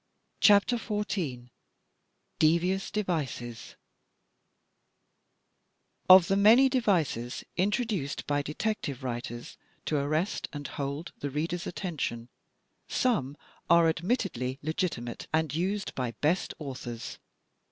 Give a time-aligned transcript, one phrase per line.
[0.39, 1.51] CHAPTER XIV
[2.39, 3.75] DEVIOUS DEVICES
[6.09, 12.29] Of the many devices introduced by detective writers to arrest and hold the readers' attention,
[12.87, 13.37] some
[13.69, 17.19] are admittedly legitimate and used by best authors.